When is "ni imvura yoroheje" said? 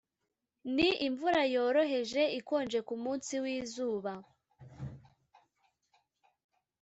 0.75-2.23